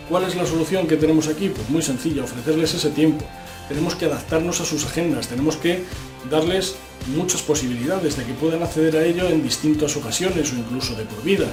¿Cuál 0.10 0.25
es 0.25 0.36
la 0.36 0.45
solución 0.45 0.86
que 0.86 0.98
tenemos 0.98 1.29
aquí? 1.29 1.48
Pues 1.48 1.69
muy 1.69 1.81
sencilla, 1.81 2.25
ofrecerles 2.25 2.74
ese 2.74 2.89
tiempo. 2.89 3.24
Tenemos 3.69 3.95
que 3.95 4.05
adaptarnos 4.05 4.60
a 4.60 4.65
sus 4.65 4.86
agendas, 4.86 5.29
tenemos 5.29 5.55
que 5.55 5.84
darles 6.29 6.75
muchas 7.15 7.41
posibilidades 7.41 8.17
de 8.17 8.25
que 8.25 8.34
puedan 8.34 8.63
acceder 8.63 8.98
a 8.98 9.05
ello 9.05 9.29
en 9.29 9.41
distintas 9.41 9.95
ocasiones 9.95 10.51
o 10.51 10.57
incluso 10.57 10.93
de 10.93 11.05
por 11.05 11.24
vida. 11.24 11.48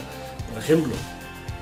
Por 0.52 0.60
ejemplo, 0.60 0.92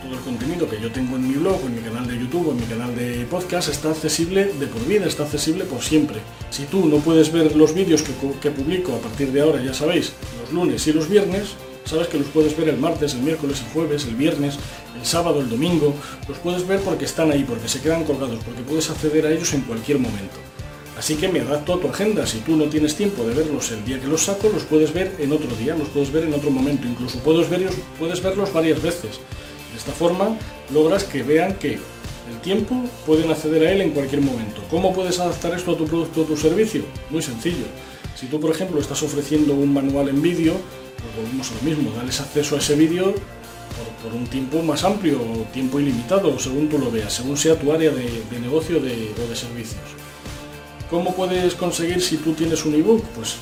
todo 0.03 0.15
el 0.15 0.21
contenido 0.21 0.69
que 0.69 0.81
yo 0.81 0.91
tengo 0.91 1.17
en 1.17 1.29
mi 1.29 1.35
blog, 1.35 1.61
en 1.67 1.75
mi 1.75 1.81
canal 1.81 2.07
de 2.07 2.19
YouTube 2.19 2.51
en 2.51 2.57
mi 2.57 2.67
canal 2.67 2.95
de 2.97 3.27
podcast 3.27 3.69
está 3.69 3.91
accesible 3.91 4.53
de 4.59 4.67
por 4.67 4.85
vida, 4.87 5.07
está 5.07 5.25
accesible 5.25 5.65
por 5.65 5.83
siempre. 5.83 6.19
Si 6.51 6.65
tú 6.65 6.87
no 6.87 6.97
puedes 6.99 7.31
ver 7.33 7.55
los 7.55 7.75
vídeos 7.75 8.03
que, 8.03 8.51
publico 8.51 8.95
a 8.95 8.99
partir 8.99 9.31
de 9.33 9.41
ahora, 9.41 9.63
ya 9.63 9.75
sabéis, 9.75 10.13
los 10.41 10.53
lunes 10.53 10.87
y 10.87 10.93
los 10.93 11.09
viernes, 11.09 11.51
sabes 11.85 12.09
que 12.09 12.19
los 12.19 12.29
puedes 12.29 12.57
ver 12.57 12.71
el 12.71 12.79
martes, 12.79 13.15
el 13.15 13.21
miércoles, 13.21 13.61
el 13.61 13.73
jueves, 13.73 14.05
el 14.07 14.15
viernes, 14.15 14.59
el 14.99 15.05
sábado, 15.05 15.41
el 15.41 15.51
domingo, 15.51 15.95
los 16.29 16.39
puedes 16.39 16.67
ver 16.67 16.81
porque 16.81 17.05
están 17.05 17.31
ahí, 17.31 17.45
porque 17.45 17.69
se 17.69 17.81
quedan 17.81 18.05
colgados, 18.05 18.43
porque 18.45 18.63
puedes 18.63 18.89
acceder 18.91 19.27
a 19.27 19.33
ellos 19.33 19.53
en 19.53 19.63
cualquier 19.63 19.99
momento. 19.99 20.37
Así 20.97 21.17
que 21.17 21.29
me 21.29 21.41
adapto 21.41 21.75
a 21.75 21.81
tu 21.81 21.89
agenda. 21.89 22.27
Si 22.27 22.41
tú 22.41 22.57
no 22.57 22.65
tienes 22.65 22.95
tiempo 22.95 23.25
de 23.25 23.33
verlos 23.33 23.71
el 23.71 23.83
día 23.87 23.99
que 23.99 24.07
los 24.07 24.25
saco, 24.25 24.51
los 24.53 24.65
puedes 24.65 24.93
ver 24.93 25.17
en 25.19 25.33
otro 25.33 25.49
día, 25.57 25.75
los 25.75 25.89
puedes 25.89 26.13
ver 26.13 26.25
en 26.25 26.35
otro 26.35 26.51
momento. 26.51 26.87
Incluso 26.87 27.19
puedes 27.21 27.49
verlos 27.49 28.53
varias 28.53 28.83
veces. 28.83 29.19
De 29.73 29.79
esta 29.79 29.93
forma 29.93 30.37
logras 30.73 31.05
que 31.05 31.23
vean 31.23 31.55
que 31.55 31.73
el 31.75 32.41
tiempo 32.43 32.85
pueden 33.07 33.31
acceder 33.31 33.67
a 33.67 33.73
él 33.73 33.81
en 33.81 33.91
cualquier 33.91 34.21
momento. 34.21 34.63
¿Cómo 34.71 34.93
puedes 34.93 35.19
adaptar 35.19 35.55
esto 35.55 35.73
a 35.73 35.77
tu 35.77 35.87
producto 35.87 36.23
o 36.23 36.25
tu 36.25 36.37
servicio? 36.37 36.85
Muy 37.11 37.23
sencillo. 37.23 37.65
Si 38.15 38.27
tú, 38.27 38.39
por 38.39 38.51
ejemplo, 38.51 38.81
estás 38.81 39.03
ofreciendo 39.03 39.55
un 39.55 39.73
manual 39.73 40.09
en 40.09 40.21
vídeo, 40.21 40.55
pues 40.99 41.17
volvemos 41.17 41.51
a 41.51 41.55
lo 41.55 41.63
mismo, 41.63 41.91
dales 41.97 42.21
acceso 42.21 42.57
a 42.57 42.59
ese 42.59 42.75
vídeo 42.75 43.15
por, 44.03 44.13
un 44.13 44.27
tiempo 44.27 44.63
más 44.63 44.85
amplio 44.85 45.19
o 45.21 45.45
tiempo 45.53 45.81
ilimitado, 45.81 46.39
según 46.39 46.69
tú 46.69 46.79
lo 46.79 46.91
veas, 46.91 47.13
según 47.13 47.37
sea 47.37 47.59
tu 47.59 47.73
área 47.73 47.91
de, 47.91 48.41
negocio 48.41 48.79
o 48.79 48.81
de 48.81 49.37
servicios. 49.37 50.01
¿Cómo 50.91 51.15
puedes 51.15 51.55
conseguir 51.55 52.03
si 52.03 52.17
tú 52.17 52.33
tienes 52.33 52.65
un 52.65 52.75
ebook? 52.75 53.05
Pues 53.15 53.37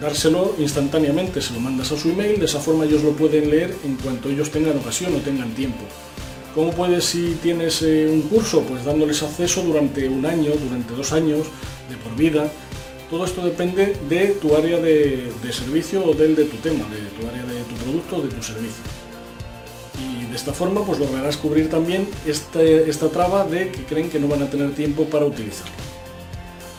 dárselo 0.00 0.54
instantáneamente, 0.58 1.42
se 1.42 1.52
lo 1.52 1.60
mandas 1.60 1.92
a 1.92 1.96
su 1.96 2.08
email, 2.10 2.38
de 2.38 2.46
esa 2.46 2.60
forma 2.60 2.84
ellos 2.84 3.02
lo 3.02 3.12
pueden 3.12 3.50
leer 3.50 3.76
en 3.84 3.96
cuanto 3.96 4.30
ellos 4.30 4.50
tengan 4.50 4.78
ocasión 4.78 5.14
o 5.14 5.18
tengan 5.18 5.50
tiempo. 5.54 5.84
¿Cómo 6.54 6.72
puedes 6.72 7.04
si 7.04 7.38
tienes 7.42 7.82
eh, 7.82 8.08
un 8.10 8.22
curso? 8.22 8.62
Pues 8.62 8.84
dándoles 8.84 9.22
acceso 9.22 9.62
durante 9.62 10.08
un 10.08 10.26
año, 10.26 10.50
durante 10.52 10.94
dos 10.94 11.12
años, 11.12 11.46
de 11.88 11.96
por 11.96 12.16
vida. 12.16 12.50
Todo 13.08 13.24
esto 13.24 13.44
depende 13.44 13.96
de 14.08 14.28
tu 14.40 14.56
área 14.56 14.78
de, 14.78 15.32
servicio 15.52 16.04
o 16.04 16.14
del 16.14 16.34
de 16.34 16.44
tu 16.44 16.56
tema, 16.56 16.84
de 16.88 17.00
tu 17.20 17.28
área 17.28 17.44
de 17.44 17.62
tu 17.64 17.74
producto 17.76 18.16
o 18.16 18.22
de 18.22 18.28
tu 18.28 18.42
servicio. 18.42 18.82
Y 19.98 20.30
de 20.30 20.36
esta 20.36 20.52
forma 20.52 20.84
pues 20.84 20.98
lograrás 20.98 21.36
cubrir 21.36 21.68
también 21.68 22.08
este, 22.26 22.88
esta 22.88 23.08
traba 23.10 23.44
de 23.44 23.70
que 23.70 23.84
creen 23.84 24.10
que 24.10 24.18
no 24.18 24.28
van 24.28 24.42
a 24.42 24.50
tener 24.50 24.72
tiempo 24.74 25.04
para 25.04 25.26
utilizarlo. 25.26 25.74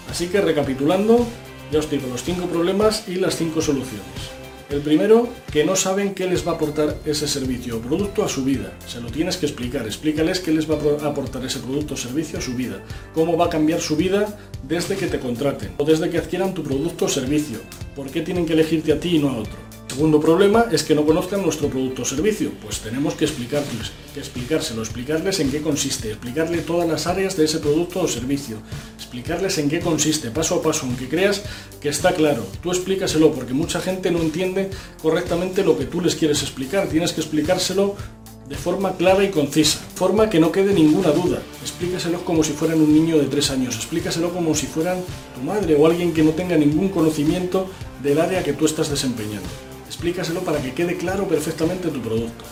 Así 0.10 0.28
que 0.28 0.42
recapitulando, 0.42 1.26
ya 1.72 1.80
os 1.80 1.90
digo 1.90 2.08
los 2.08 2.24
cinco 2.24 2.48
problemas 2.48 3.08
y 3.08 3.16
las 3.16 3.36
cinco 3.38 3.62
soluciones. 3.62 4.42
El 4.72 4.80
primero, 4.80 5.28
que 5.52 5.66
no 5.66 5.76
saben 5.76 6.14
qué 6.14 6.28
les 6.28 6.48
va 6.48 6.54
a 6.54 6.56
aportar 6.56 6.98
ese 7.06 7.28
servicio 7.28 7.76
o 7.76 7.82
producto 7.82 8.24
a 8.24 8.30
su 8.30 8.46
vida. 8.46 8.72
Se 8.88 9.02
lo 9.02 9.12
tienes 9.12 9.36
que 9.36 9.46
explicar. 9.46 9.86
Explícales 9.86 10.40
qué 10.40 10.54
les 10.54 10.70
va 10.70 10.76
a 10.76 11.10
aportar 11.10 11.44
ese 11.44 11.60
producto 11.60 11.96
o 11.96 11.98
servicio 11.98 12.40
a 12.40 12.42
su 12.42 12.54
vida. 12.56 12.80
Cómo 13.14 13.36
va 13.36 13.48
a 13.48 13.50
cambiar 13.50 13.82
su 13.82 13.98
vida 13.98 14.40
desde 14.64 14.96
que 14.96 15.08
te 15.08 15.20
contraten 15.20 15.72
o 15.78 15.84
desde 15.84 16.10
que 16.10 16.20
adquieran 16.20 16.54
tu 16.54 16.64
producto 16.64 17.06
o 17.06 17.10
servicio. 17.10 17.60
¿Por 17.98 18.10
qué 18.12 18.22
tienen 18.22 18.46
que 18.46 18.54
elegirte 18.54 18.94
a 18.94 19.00
ti 19.00 19.18
y 19.18 19.20
no 19.20 19.30
a 19.30 19.38
otro? 19.40 19.71
Segundo 19.92 20.22
problema 20.22 20.68
es 20.72 20.84
que 20.84 20.96
no 20.96 21.06
conozcan 21.06 21.44
nuestro 21.44 21.68
producto 21.68 22.04
o 22.04 22.06
servicio. 22.06 22.54
Pues 22.64 22.80
tenemos 22.80 23.14
que 23.16 23.26
explicarles, 23.26 23.92
que 24.14 24.22
explicárselo, 24.22 24.82
explicarles 24.84 25.42
en 25.42 25.52
qué 25.52 25.62
consiste, 25.62 26.08
explicarle 26.08 26.60
todas 26.60 26.88
las 26.88 27.08
áreas 27.08 27.36
de 27.36 27.44
ese 27.44 27.60
producto 27.60 28.00
o 28.00 28.08
servicio, 28.08 28.64
explicarles 28.96 29.58
en 29.58 29.68
qué 29.68 29.82
consiste, 29.82 30.32
paso 30.32 30.56
a 30.56 30.64
paso, 30.64 30.86
aunque 30.86 31.10
creas 31.10 31.44
que 31.82 31.90
está 31.90 32.14
claro. 32.14 32.46
Tú 32.64 32.72
explícaselo 32.72 33.34
porque 33.34 33.54
mucha 33.54 33.82
gente 33.82 34.12
no 34.12 34.22
entiende 34.22 34.70
correctamente 35.02 35.62
lo 35.62 35.78
que 35.78 35.84
tú 35.84 36.00
les 36.00 36.16
quieres 36.16 36.42
explicar. 36.42 36.88
Tienes 36.88 37.12
que 37.12 37.20
explicárselo 37.20 37.98
de 38.48 38.56
forma 38.56 38.96
clara 38.96 39.26
y 39.26 39.30
concisa, 39.30 39.80
forma 39.96 40.30
que 40.30 40.40
no 40.40 40.54
quede 40.54 40.74
ninguna 40.74 41.12
duda. 41.12 41.42
Explícaselo 41.62 42.24
como 42.24 42.46
si 42.46 42.54
fueran 42.54 42.80
un 42.80 42.94
niño 42.94 43.18
de 43.18 43.26
tres 43.26 43.52
años, 43.52 43.76
explícaselo 43.76 44.32
como 44.32 44.56
si 44.56 44.68
fueran 44.68 45.00
tu 45.36 45.42
madre 45.42 45.76
o 45.76 45.86
alguien 45.86 46.14
que 46.14 46.24
no 46.24 46.32
tenga 46.32 46.56
ningún 46.56 46.88
conocimiento 46.88 47.68
del 48.02 48.22
área 48.22 48.42
que 48.42 48.54
tú 48.54 48.66
estás 48.66 48.90
desempeñando 48.90 49.50
explícaselo 49.92 50.40
para 50.40 50.62
que 50.62 50.74
quede 50.74 50.96
claro 50.96 51.28
perfectamente 51.28 51.90
tu 51.90 52.02
producto. 52.02 52.46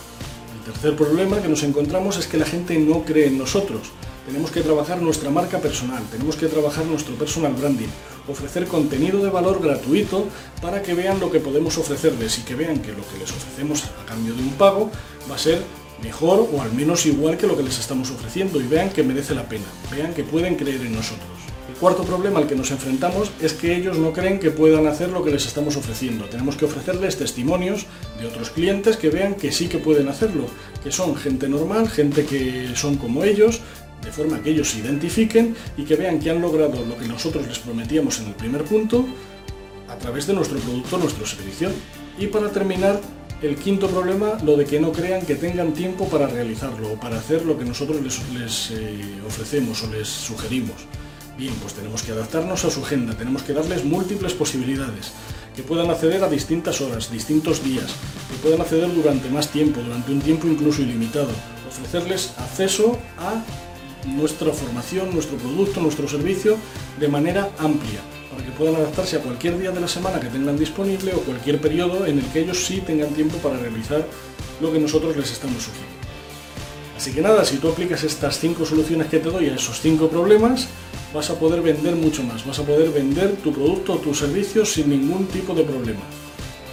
El 0.54 0.72
tercer 0.72 0.94
problema 0.94 1.40
que 1.40 1.48
nos 1.48 1.62
encontramos 1.62 2.18
es 2.18 2.26
que 2.26 2.36
la 2.36 2.44
gente 2.44 2.78
no 2.78 3.02
cree 3.02 3.28
en 3.28 3.38
nosotros. 3.38 3.92
Tenemos 4.26 4.50
que 4.50 4.60
trabajar 4.60 5.00
nuestra 5.00 5.30
marca 5.30 5.58
personal, 5.58 6.02
tenemos 6.10 6.36
que 6.36 6.48
trabajar 6.48 6.84
nuestro 6.84 7.14
personal 7.14 7.54
branding, 7.54 7.88
ofrecer 8.28 8.66
contenido 8.66 9.24
de 9.24 9.30
valor 9.30 9.62
gratuito 9.62 10.26
para 10.60 10.82
que 10.82 10.92
vean 10.92 11.18
lo 11.18 11.30
que 11.30 11.40
podemos 11.40 11.78
ofrecerles 11.78 12.38
y 12.38 12.42
que 12.42 12.54
vean 12.54 12.80
que 12.80 12.92
lo 12.92 13.08
que 13.08 13.18
les 13.18 13.30
ofrecemos 13.30 13.84
a 13.84 14.04
cambio 14.04 14.34
de 14.34 14.42
un 14.42 14.50
pago 14.50 14.90
va 15.28 15.36
a 15.36 15.38
ser 15.38 15.62
mejor 16.02 16.46
o 16.52 16.60
al 16.60 16.72
menos 16.74 17.06
igual 17.06 17.38
que 17.38 17.46
lo 17.46 17.56
que 17.56 17.62
les 17.62 17.78
estamos 17.78 18.10
ofreciendo 18.10 18.60
y 18.60 18.66
vean 18.66 18.90
que 18.90 19.02
merece 19.02 19.34
la 19.34 19.48
pena, 19.48 19.66
vean 19.90 20.12
que 20.12 20.24
pueden 20.24 20.56
creer 20.56 20.82
en 20.82 20.92
nosotros. 20.92 21.39
Cuarto 21.78 22.04
problema 22.04 22.38
al 22.38 22.46
que 22.46 22.54
nos 22.54 22.70
enfrentamos 22.70 23.30
es 23.40 23.52
que 23.52 23.76
ellos 23.76 23.98
no 23.98 24.12
creen 24.12 24.38
que 24.38 24.50
puedan 24.50 24.86
hacer 24.86 25.10
lo 25.10 25.22
que 25.22 25.30
les 25.30 25.46
estamos 25.46 25.76
ofreciendo. 25.76 26.26
Tenemos 26.26 26.56
que 26.56 26.64
ofrecerles 26.64 27.16
testimonios 27.16 27.86
de 28.18 28.26
otros 28.26 28.50
clientes 28.50 28.96
que 28.96 29.10
vean 29.10 29.34
que 29.34 29.52
sí 29.52 29.68
que 29.68 29.78
pueden 29.78 30.08
hacerlo, 30.08 30.46
que 30.82 30.92
son 30.92 31.16
gente 31.16 31.48
normal, 31.48 31.88
gente 31.88 32.24
que 32.24 32.70
son 32.74 32.96
como 32.96 33.24
ellos, 33.24 33.60
de 34.02 34.12
forma 34.12 34.42
que 34.42 34.50
ellos 34.50 34.70
se 34.70 34.78
identifiquen 34.78 35.54
y 35.76 35.84
que 35.84 35.96
vean 35.96 36.18
que 36.18 36.30
han 36.30 36.40
logrado 36.40 36.84
lo 36.84 36.96
que 36.96 37.06
nosotros 37.06 37.46
les 37.46 37.58
prometíamos 37.58 38.18
en 38.20 38.28
el 38.28 38.34
primer 38.34 38.64
punto 38.64 39.06
a 39.88 39.96
través 39.96 40.26
de 40.26 40.34
nuestro 40.34 40.58
producto, 40.58 40.98
nuestro 40.98 41.26
servicio. 41.26 41.70
Y 42.18 42.26
para 42.26 42.50
terminar, 42.50 43.00
el 43.42 43.56
quinto 43.56 43.88
problema, 43.88 44.38
lo 44.44 44.56
de 44.56 44.66
que 44.66 44.78
no 44.78 44.92
crean 44.92 45.24
que 45.24 45.34
tengan 45.34 45.72
tiempo 45.72 46.06
para 46.08 46.26
realizarlo 46.26 46.92
o 46.92 47.00
para 47.00 47.18
hacer 47.18 47.44
lo 47.46 47.58
que 47.58 47.64
nosotros 47.64 48.00
les, 48.02 48.70
eh, 48.70 49.00
ofrecemos 49.26 49.82
o 49.82 49.90
les 49.90 50.08
sugerimos. 50.08 50.76
Bien, 51.40 51.54
pues 51.54 51.72
tenemos 51.72 52.02
que 52.02 52.12
adaptarnos 52.12 52.66
a 52.66 52.70
su 52.70 52.84
agenda, 52.84 53.14
tenemos 53.14 53.42
que 53.42 53.54
darles 53.54 53.82
múltiples 53.82 54.34
posibilidades, 54.34 55.12
que 55.56 55.62
puedan 55.62 55.88
acceder 55.88 56.22
a 56.22 56.28
distintas 56.28 56.82
horas, 56.82 57.10
distintos 57.10 57.64
días, 57.64 57.94
que 58.30 58.36
puedan 58.42 58.60
acceder 58.60 58.94
durante 58.94 59.30
más 59.30 59.48
tiempo, 59.48 59.80
durante 59.80 60.12
un 60.12 60.20
tiempo 60.20 60.46
incluso 60.46 60.82
ilimitado, 60.82 61.30
ofrecerles 61.66 62.34
acceso 62.36 62.98
a 63.16 63.42
nuestra 64.06 64.52
formación, 64.52 65.14
nuestro 65.14 65.38
producto, 65.38 65.80
nuestro 65.80 66.06
servicio 66.06 66.58
de 66.98 67.08
manera 67.08 67.48
amplia, 67.56 68.00
para 68.30 68.44
que 68.44 68.50
puedan 68.50 68.74
adaptarse 68.74 69.16
a 69.16 69.20
cualquier 69.20 69.58
día 69.58 69.70
de 69.70 69.80
la 69.80 69.88
semana 69.88 70.20
que 70.20 70.28
tengan 70.28 70.58
disponible 70.58 71.14
o 71.14 71.20
cualquier 71.20 71.58
periodo 71.58 72.04
en 72.04 72.18
el 72.18 72.26
que 72.26 72.40
ellos 72.40 72.66
sí 72.66 72.82
tengan 72.82 73.14
tiempo 73.14 73.38
para 73.38 73.56
realizar 73.56 74.06
lo 74.60 74.70
que 74.70 74.78
nosotros 74.78 75.16
les 75.16 75.32
estamos 75.32 75.62
sugiriendo. 75.62 75.99
Así 77.00 77.12
que 77.12 77.22
nada, 77.22 77.46
si 77.46 77.56
tú 77.56 77.70
aplicas 77.70 78.04
estas 78.04 78.38
cinco 78.38 78.66
soluciones 78.66 79.06
que 79.06 79.20
te 79.20 79.30
doy 79.30 79.48
a 79.48 79.54
esos 79.54 79.80
cinco 79.80 80.10
problemas, 80.10 80.68
vas 81.14 81.30
a 81.30 81.38
poder 81.38 81.62
vender 81.62 81.96
mucho 81.96 82.22
más, 82.22 82.44
vas 82.44 82.58
a 82.58 82.62
poder 82.62 82.90
vender 82.90 83.36
tu 83.36 83.54
producto 83.54 83.94
o 83.94 83.96
tu 83.96 84.14
servicio 84.14 84.66
sin 84.66 84.90
ningún 84.90 85.26
tipo 85.28 85.54
de 85.54 85.62
problema. 85.62 86.02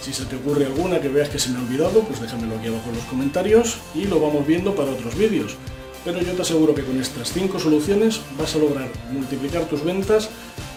Si 0.02 0.12
se 0.12 0.26
te 0.26 0.36
ocurre 0.36 0.66
alguna 0.66 1.00
que 1.00 1.08
veas 1.08 1.30
que 1.30 1.38
se 1.38 1.48
me 1.48 1.58
ha 1.58 1.62
olvidado, 1.62 2.02
pues 2.02 2.20
déjamelo 2.20 2.56
aquí 2.56 2.68
abajo 2.68 2.90
en 2.90 2.96
los 2.96 3.06
comentarios 3.06 3.78
y 3.94 4.04
lo 4.04 4.20
vamos 4.20 4.46
viendo 4.46 4.74
para 4.74 4.90
otros 4.90 5.16
vídeos. 5.16 5.56
Pero 6.04 6.20
yo 6.20 6.34
te 6.34 6.42
aseguro 6.42 6.74
que 6.74 6.84
con 6.84 7.00
estas 7.00 7.32
5 7.32 7.58
soluciones 7.58 8.20
vas 8.38 8.54
a 8.54 8.58
lograr 8.58 8.90
multiplicar 9.10 9.64
tus 9.64 9.82
ventas 9.82 10.28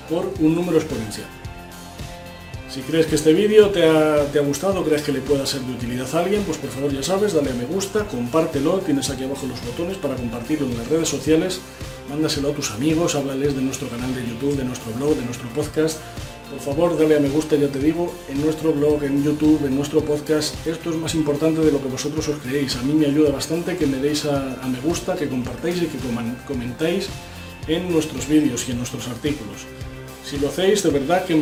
por 0.09 0.33
un 0.39 0.55
número 0.55 0.77
exponencial. 0.77 1.27
Si 2.73 2.79
crees 2.79 3.05
que 3.05 3.15
este 3.15 3.33
vídeo 3.33 3.69
te 3.69 3.83
ha, 3.83 4.31
te 4.31 4.39
ha, 4.39 4.41
gustado, 4.41 4.81
crees 4.85 5.01
que 5.01 5.11
le 5.11 5.19
pueda 5.19 5.45
ser 5.45 5.59
de 5.59 5.73
utilidad 5.73 6.07
a 6.15 6.19
alguien, 6.19 6.41
pues 6.43 6.57
por 6.57 6.69
favor 6.69 6.89
ya 6.89 7.03
sabes, 7.03 7.33
dale 7.33 7.51
a 7.51 7.53
me 7.53 7.65
gusta, 7.65 8.05
compártelo, 8.05 8.77
tienes 8.79 9.09
aquí 9.09 9.25
abajo 9.25 9.45
los 9.45 9.61
botones 9.65 9.97
para 9.97 10.15
compartirlo 10.15 10.67
en 10.67 10.77
las 10.77 10.87
redes 10.87 11.09
sociales, 11.09 11.59
mándaselo 12.09 12.51
a 12.51 12.53
tus 12.53 12.71
amigos, 12.71 13.15
háblales 13.15 13.57
de 13.57 13.61
nuestro 13.61 13.89
canal 13.89 14.15
de 14.15 14.25
YouTube, 14.25 14.55
de 14.55 14.63
nuestro 14.63 14.93
blog, 14.93 15.17
de 15.17 15.25
nuestro 15.25 15.49
podcast. 15.49 15.99
Por 16.49 16.61
favor, 16.61 16.97
dale 16.97 17.17
a 17.17 17.19
me 17.19 17.27
gusta, 17.27 17.57
ya 17.57 17.67
te 17.67 17.79
digo, 17.79 18.13
en 18.29 18.39
nuestro 18.39 18.71
blog, 18.71 19.03
en 19.03 19.21
YouTube, 19.21 19.65
en 19.65 19.75
nuestro 19.75 19.99
podcast. 19.99 20.55
Esto 20.65 20.91
es 20.91 20.95
más 20.95 21.13
importante 21.13 21.59
de 21.59 21.73
lo 21.73 21.81
que 21.81 21.89
vosotros 21.89 22.25
os 22.29 22.37
creéis. 22.37 22.77
A 22.77 22.83
mí 22.83 22.93
me 22.93 23.05
ayuda 23.05 23.31
bastante 23.31 23.75
que 23.75 23.85
me 23.85 23.97
deis 23.97 24.23
a, 24.23 24.63
a 24.63 24.67
me 24.69 24.79
gusta, 24.79 25.17
que 25.17 25.27
compartáis 25.27 25.81
y 25.81 25.87
que 25.87 25.97
comentáis 26.47 27.09
en 27.67 27.91
nuestros 27.91 28.29
vídeos 28.29 28.63
y 28.69 28.71
en 28.71 28.77
nuestros 28.77 29.09
artículos. 29.09 29.65
Si 30.31 30.39
lo 30.39 30.47
hacéis, 30.47 30.81
de 30.81 30.91
verdad 30.91 31.25
que 31.25 31.35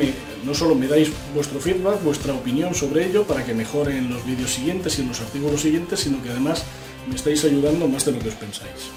no 0.44 0.56
solo 0.56 0.74
me 0.74 0.88
dais 0.88 1.12
vuestro 1.36 1.60
feedback, 1.60 2.02
vuestra 2.02 2.34
opinión 2.34 2.74
sobre 2.74 3.06
ello 3.06 3.24
para 3.24 3.46
que 3.46 3.54
mejore 3.54 3.96
en 3.96 4.10
los 4.10 4.26
vídeos 4.26 4.50
siguientes 4.50 4.98
y 4.98 5.04
en 5.04 5.10
los 5.10 5.22
artículos 5.22 5.62
siguientes, 5.62 6.00
sino 6.00 6.24
que 6.24 6.32
además 6.32 6.64
me 7.08 7.14
estáis 7.14 7.46
ayudando 7.46 7.88
más 7.88 8.06
de 8.06 8.14
lo 8.14 8.20
que 8.20 8.30
os 8.30 8.34
pensáis. 8.34 8.90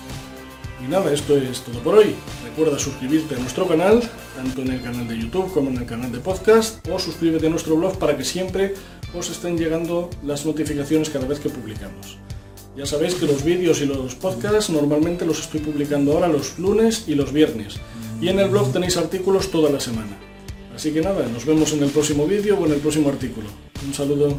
Y 0.82 0.90
nada, 0.90 1.12
esto 1.12 1.36
es 1.36 1.60
todo 1.60 1.78
por 1.80 1.96
hoy. 1.96 2.14
Recuerda 2.42 2.78
suscribirte 2.78 3.34
a 3.34 3.38
nuestro 3.38 3.68
canal, 3.68 4.02
tanto 4.34 4.62
en 4.62 4.72
el 4.72 4.80
canal 4.80 5.06
de 5.06 5.18
YouTube 5.18 5.52
como 5.52 5.68
en 5.68 5.76
el 5.76 5.84
canal 5.84 6.10
de 6.10 6.20
podcast, 6.20 6.88
o 6.88 6.98
suscríbete 6.98 7.48
a 7.48 7.50
nuestro 7.50 7.76
blog 7.76 7.98
para 7.98 8.16
que 8.16 8.24
siempre 8.24 8.72
os 9.14 9.28
estén 9.28 9.58
llegando 9.58 10.08
las 10.24 10.46
notificaciones 10.46 11.10
cada 11.10 11.26
vez 11.26 11.38
que 11.38 11.50
publicamos. 11.50 12.16
Ya 12.74 12.86
sabéis 12.86 13.14
que 13.16 13.26
los 13.26 13.44
vídeos 13.44 13.82
y 13.82 13.84
los 13.84 14.14
podcasts 14.14 14.70
normalmente 14.70 15.26
los 15.26 15.40
estoy 15.40 15.60
publicando 15.60 16.14
ahora 16.14 16.28
los 16.28 16.58
lunes 16.58 17.04
y 17.08 17.14
los 17.14 17.30
viernes 17.30 17.78
y 18.22 18.28
en 18.28 18.38
el 18.38 18.48
blog 18.48 18.72
tenéis 18.72 18.96
artículos 18.96 19.50
toda 19.50 19.68
la 19.68 19.80
semana. 19.80 20.16
Así 20.74 20.92
que 20.92 21.00
nada, 21.00 21.26
nos 21.26 21.44
vemos 21.44 21.72
en 21.72 21.82
el 21.82 21.90
próximo 21.90 22.24
vídeo 22.24 22.56
o 22.56 22.66
en 22.66 22.72
el 22.72 22.78
próximo 22.78 23.08
artículo. 23.08 23.48
Un 23.84 23.92
saludo. 23.92 24.38